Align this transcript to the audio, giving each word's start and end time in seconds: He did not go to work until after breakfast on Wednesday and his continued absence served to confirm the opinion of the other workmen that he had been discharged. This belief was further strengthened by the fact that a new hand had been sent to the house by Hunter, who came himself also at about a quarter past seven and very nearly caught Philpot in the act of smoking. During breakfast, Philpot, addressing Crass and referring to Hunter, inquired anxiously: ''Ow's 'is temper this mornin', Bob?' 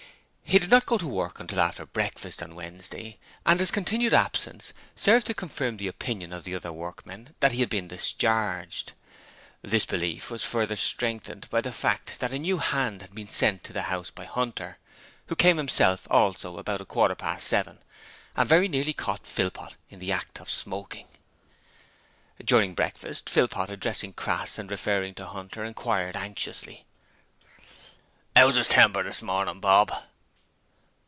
He 0.51 0.59
did 0.59 0.69
not 0.69 0.85
go 0.85 0.97
to 0.97 1.07
work 1.07 1.39
until 1.39 1.61
after 1.61 1.85
breakfast 1.85 2.43
on 2.43 2.55
Wednesday 2.55 3.17
and 3.45 3.57
his 3.57 3.71
continued 3.71 4.13
absence 4.13 4.73
served 4.97 5.27
to 5.27 5.33
confirm 5.33 5.77
the 5.77 5.87
opinion 5.87 6.33
of 6.33 6.43
the 6.43 6.53
other 6.55 6.73
workmen 6.73 7.33
that 7.39 7.53
he 7.53 7.61
had 7.61 7.69
been 7.69 7.87
discharged. 7.87 8.91
This 9.61 9.85
belief 9.85 10.29
was 10.29 10.43
further 10.43 10.75
strengthened 10.75 11.49
by 11.49 11.61
the 11.61 11.71
fact 11.71 12.19
that 12.19 12.33
a 12.33 12.37
new 12.37 12.57
hand 12.57 13.01
had 13.01 13.15
been 13.15 13.29
sent 13.29 13.63
to 13.63 13.71
the 13.71 13.83
house 13.83 14.11
by 14.11 14.25
Hunter, 14.25 14.77
who 15.27 15.37
came 15.37 15.55
himself 15.55 16.05
also 16.11 16.55
at 16.55 16.59
about 16.59 16.81
a 16.81 16.85
quarter 16.85 17.15
past 17.15 17.47
seven 17.47 17.81
and 18.35 18.49
very 18.49 18.67
nearly 18.67 18.91
caught 18.91 19.25
Philpot 19.25 19.77
in 19.89 19.99
the 19.99 20.11
act 20.11 20.41
of 20.41 20.49
smoking. 20.51 21.07
During 22.43 22.73
breakfast, 22.75 23.29
Philpot, 23.29 23.69
addressing 23.69 24.11
Crass 24.15 24.59
and 24.59 24.69
referring 24.69 25.13
to 25.13 25.27
Hunter, 25.27 25.63
inquired 25.63 26.17
anxiously: 26.17 26.85
''Ow's 28.35 28.57
'is 28.57 28.67
temper 28.67 29.01
this 29.03 29.21
mornin', 29.21 29.61
Bob?' 29.61 29.93